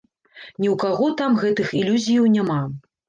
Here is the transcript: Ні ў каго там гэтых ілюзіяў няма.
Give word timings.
Ні 0.61 0.67
ў 0.69 0.71
каго 0.83 1.09
там 1.19 1.37
гэтых 1.43 1.67
ілюзіяў 1.83 2.25
няма. 2.39 2.57